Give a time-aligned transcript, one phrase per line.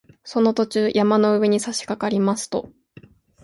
[0.23, 2.71] その途中、山の上にさしかかりますと